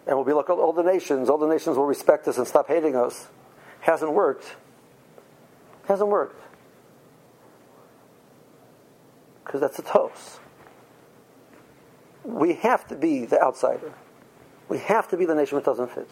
[0.06, 2.68] and we'll be like all the nations, all the nations will respect us and stop
[2.68, 3.28] hating us,
[3.80, 4.56] hasn't worked.
[5.86, 6.40] Hasn't worked.
[9.44, 10.40] Because that's a toast.
[12.24, 13.92] We have to be the outsider.
[14.68, 16.08] We have to be the nation that doesn't fit.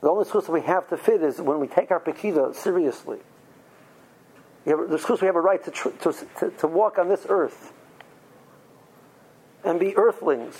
[0.00, 3.18] The only excuse we have to fit is when we take our Pekida seriously.
[4.66, 7.24] Have, the excuse we have a right to, tr- to, to, to walk on this
[7.28, 7.72] earth
[9.64, 10.56] and be earthlings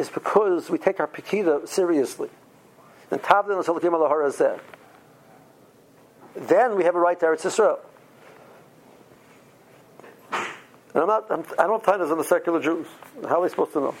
[0.00, 2.30] is because we take our Pekida seriously.
[3.10, 4.60] And Tavdin Salakim al
[6.34, 7.78] Then we have a right to Eretz Yisrael.
[10.94, 12.86] And I'm not, I'm, I do not have time as on the secular Jews.
[13.28, 13.94] How are they supposed to know?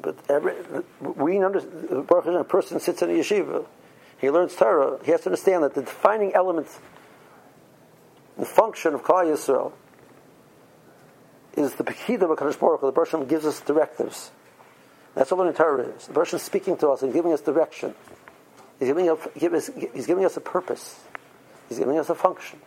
[0.00, 0.54] But every,
[1.00, 3.66] we understand, a person sits in a yeshiva,
[4.18, 6.68] he learns Torah, he has to understand that the defining element,
[8.38, 9.72] the function of Klal Yisrael,
[11.56, 12.86] is the Pekida of HaKadosh Baruch Hu.
[12.86, 14.30] The Bershom gives us directives.
[15.14, 16.06] That's what learning Torah is.
[16.06, 17.94] The Bershom is speaking to us and giving us direction.
[18.78, 21.00] He's giving, us, he's giving us a purpose.
[21.68, 22.60] He's giving us a function.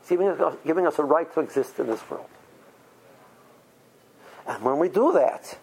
[0.00, 2.26] He's giving us, giving us a right to exist in this world.
[4.46, 5.58] And when we do that,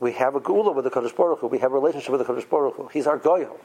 [0.00, 1.46] we have a gula with the Kadosh Baruch Hu.
[1.46, 2.88] We have a relationship with the Kadosh Baruch Hu.
[2.88, 3.58] He's our goyal.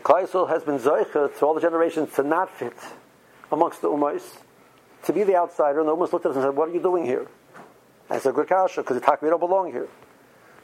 [0.00, 2.72] And Klai has been zoicha to all the generations to not fit
[3.52, 4.38] amongst the ummahs,
[5.04, 5.80] to be the outsider.
[5.80, 7.26] And the ummahs looked at us and said, "What are you doing here?"
[8.08, 9.88] I said, "Good kasha, because the we don't belong here,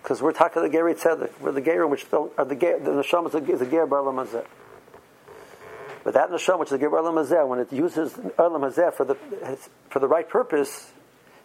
[0.02, 3.26] because we're talking the Geri Tzedek, we're the Gerim which are the Ger, the neshama
[3.26, 4.46] is the Ger Bar Mazeh."
[6.02, 9.04] But that neshama, which is the Ger Bar Mazeh, when it uses Olam Hazeh for
[9.04, 9.16] the
[9.90, 10.90] for the right purpose,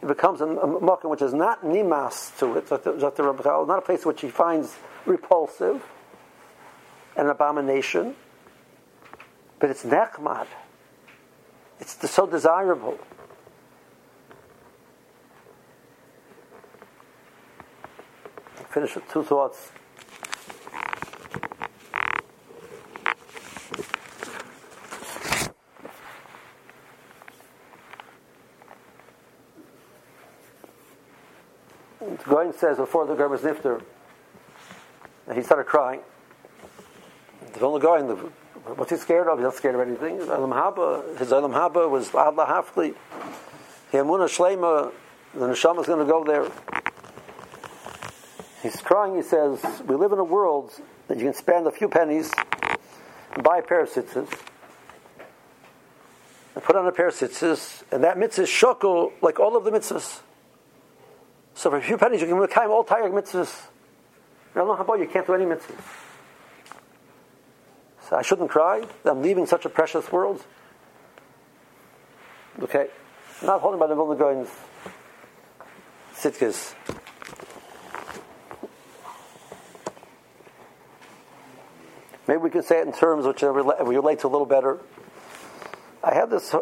[0.01, 2.71] it becomes a, a makom which is not nimas to it,
[3.67, 5.83] not a place which he finds repulsive
[7.15, 8.15] an abomination,
[9.59, 10.47] but it's nechmad.
[11.79, 12.97] It's so desirable.
[18.69, 19.71] Finish with two thoughts.
[32.23, 33.83] Goin says before the Gerber's Nifter,
[35.35, 35.99] he started crying.
[37.61, 38.15] The only in the
[38.73, 39.37] what's he scared of?
[39.37, 40.17] He's not scared of anything.
[40.17, 42.95] His Olam Haba, his Olam Haba was Ad Lahafli.
[43.91, 44.91] Yamuna Shlema,
[45.35, 46.49] the neshama is going to go there.
[48.63, 49.15] He's crying.
[49.15, 50.73] He says, "We live in a world
[51.07, 52.31] that you can spend a few pennies
[53.35, 54.27] and buy a pair of tzitzis,
[56.55, 59.65] and put on a pair of tzitzis, and that mitzvah is shokol like all of
[59.65, 60.21] the mitzvahs.
[61.53, 63.67] So for a few pennies, you can make all entire mitzvahs.
[64.55, 66.07] Now, you can't do any mitzvahs?
[68.11, 68.83] I shouldn't cry.
[69.05, 70.43] I'm leaving such a precious world.
[72.61, 72.87] Okay,
[73.41, 74.49] not holding by the Vilna Gaon's
[76.15, 76.75] sitkis.
[82.27, 83.49] Maybe we can say it in terms which we
[83.95, 84.79] relate to a little better.
[86.03, 86.53] I had this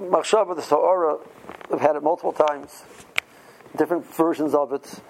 [0.00, 1.18] machshava, this ha'ara.
[1.72, 2.84] I've had it multiple times,
[3.76, 5.00] different versions of it.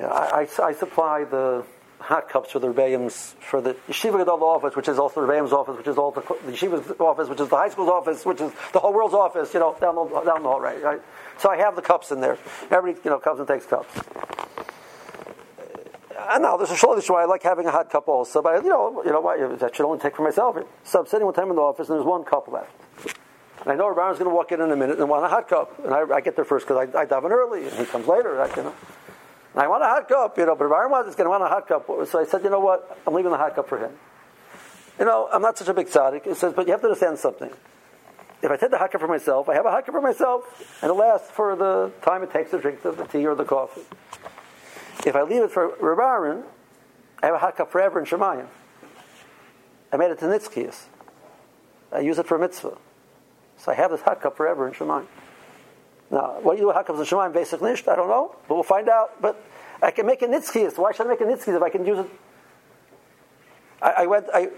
[0.00, 1.64] I, I, I supply the
[2.00, 5.52] hot cups for the Rebbeim's, for the Yeshiva Gadol office, which is also the Rebbeim's
[5.52, 8.52] office, which is also the Yeshiva's office, which is the high school's office, which is
[8.72, 11.00] the whole world's office, you know, down the, down the hall, right, right?
[11.38, 12.38] So I have the cups in there.
[12.70, 13.94] Everybody, you know, comes and takes cups.
[16.16, 18.62] Uh, and now there's a shul why I like having a hot cup also, but
[18.62, 19.58] you know, you know what?
[19.58, 20.56] That should only take for myself.
[20.84, 22.70] So I'm sitting one time in the office, and there's one cup left.
[23.62, 25.48] And I know Rabban's going to walk in in a minute and want a hot
[25.48, 28.06] cup, and I, I get there first because I, I in early, and he comes
[28.06, 28.40] later.
[28.40, 28.74] I, you know.
[29.58, 31.66] I want a hot cup, you know, but Aaron wants, going to want a hot
[31.66, 31.86] cup.
[32.08, 32.96] So I said, you know what?
[33.04, 33.90] I'm leaving the hot cup for him.
[35.00, 36.28] You know, I'm not such a big tzaddik.
[36.28, 37.50] It says, but you have to understand something.
[38.40, 40.44] If I take the hot cup for myself, I have a hot cup for myself,
[40.80, 43.44] and it lasts for the time it takes to drink the, the tea or the
[43.44, 43.82] coffee.
[45.04, 46.44] If I leave it for Reb
[47.20, 48.46] I have a hot cup forever in Shemayim.
[49.92, 50.84] I made it to Nitzkias.
[51.90, 52.78] I use it for mitzvah.
[53.56, 55.06] So I have this hot cup forever in Shemayim.
[56.10, 57.32] Now, what do you do with hot cups in Shemayim?
[57.32, 59.20] Basically, I don't know, but we'll find out.
[59.20, 59.42] But
[59.82, 60.78] I can make a nitzkis.
[60.78, 62.10] Why should I make a nitzkis if I can use it?
[63.82, 64.26] I, I went.
[64.32, 64.48] I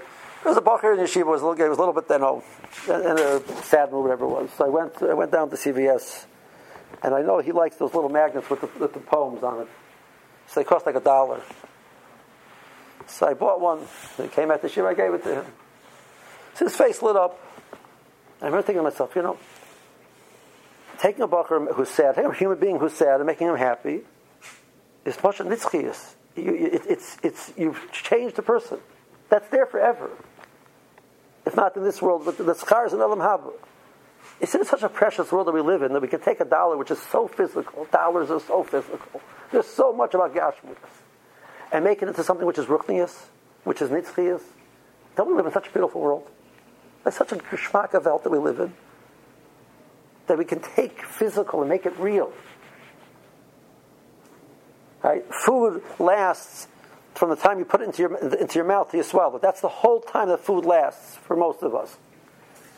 [0.42, 1.26] there was a bacher in yeshiva.
[1.26, 2.42] Was a little, it was a little bit then, oh,
[2.88, 4.51] in a sad mood, whatever it was.
[4.57, 5.03] So I went.
[5.03, 6.24] I went down to CVS,
[7.03, 9.68] and I know he likes those little magnets with the, with the poems on it.
[10.46, 11.42] So they cost like a dollar.
[13.07, 13.80] So I bought one.
[14.16, 14.86] He came at the yeshiva.
[14.86, 15.44] I gave it to him.
[16.55, 17.38] So his face lit up.
[18.40, 19.36] I remember thinking to myself, you know,
[21.01, 24.01] taking a bacher who's sad, taking a human being who's sad and making him happy
[25.05, 26.14] is much nitzchias.
[26.36, 28.78] You, it, it's, it's, you've changed the person.
[29.28, 30.11] That's there forever.
[31.46, 33.53] If not in this world, but the scars in Olam Haba.
[34.40, 36.44] It's in such a precious world that we live in that we can take a
[36.44, 37.86] dollar, which is so physical.
[37.90, 39.20] Dollars are so physical.
[39.51, 40.76] There's so much about Gashmias.
[41.72, 43.26] And make it into something which is Ruchnias,
[43.64, 44.42] which is Nitzchias.
[45.16, 46.28] Don't we live in such a beautiful world?
[47.05, 48.72] That's such a geschmack of that we live in.
[50.31, 52.33] That we can take physical and make it real.
[55.03, 55.24] Right?
[55.35, 56.68] Food lasts
[57.16, 59.43] from the time you put it into your, into your mouth to you swallow it.
[59.43, 61.97] That's the whole time that food lasts for most of us.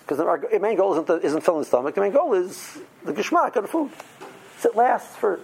[0.01, 1.95] Because our main goal isn't, the, isn't filling the stomach.
[1.95, 3.91] The main goal is the geschmack of the food.
[4.61, 5.39] So it lasts for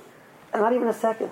[0.55, 1.29] not even a second.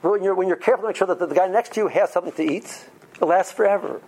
[0.00, 1.80] But when you're, when you're careful to make sure that the, the guy next to
[1.80, 2.86] you has something to eat,
[3.20, 4.00] it lasts forever.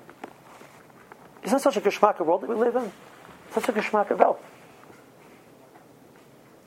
[1.43, 2.91] Isn't such a geschmack world that we live in?
[3.55, 4.37] Such a geschmack of.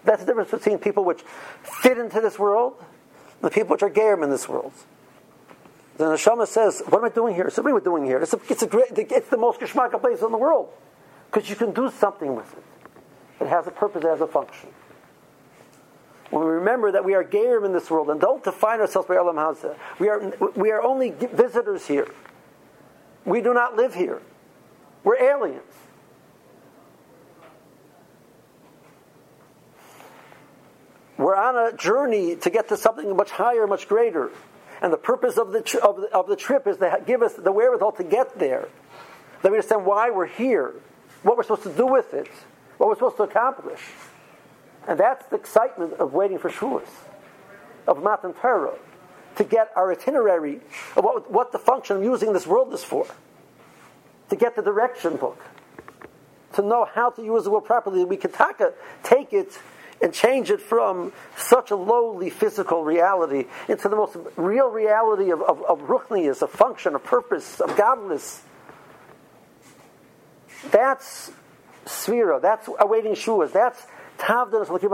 [0.06, 1.22] That's the difference between people which
[1.62, 4.72] fit into this world and the people which are gerim in this world.
[5.98, 8.20] Then the neshama says, "What am I doing here?" So what are we doing here?
[8.20, 10.70] It's, a, it's, a great, it's the most geschmacka place in the world
[11.30, 12.64] because you can do something with it.
[13.42, 14.70] It has a purpose, it has a function.
[16.30, 19.16] When we remember that we are gerim in this world and don't define ourselves by
[19.16, 22.08] Olam Hazeh, we are we are only visitors here.
[23.26, 24.22] We do not live here.
[25.04, 25.64] We're aliens.
[31.18, 34.32] We're on a journey to get to something much higher, much greater.
[34.82, 37.52] And the purpose of the, of the, of the trip is to give us the
[37.52, 38.68] wherewithal to get there.
[39.42, 40.74] That we understand why we're here,
[41.24, 42.30] what we're supposed to do with it,
[42.78, 43.82] what we're supposed to accomplish.
[44.88, 46.88] And that's the excitement of waiting for Shavuos,
[47.88, 48.78] of Matan Torah,
[49.36, 50.62] to get our itinerary
[50.96, 53.08] of what, what the function of using this world is for,
[54.30, 55.44] to get the direction book,
[56.54, 58.06] to know how to use the world properly.
[58.06, 58.32] We can
[59.04, 59.60] take it
[60.02, 65.42] and change it from such a lowly physical reality into the most real reality of,
[65.42, 68.42] of, of ruchnius, of function, of purpose, of godliness.
[70.72, 71.32] That's
[71.86, 72.42] svira.
[72.42, 73.52] That's awaiting shuas.
[73.52, 73.86] That's
[74.18, 74.92] tavdanas l'kim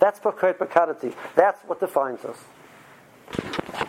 [0.00, 1.14] That's pakayt bakadati.
[1.34, 2.38] That's what defines us.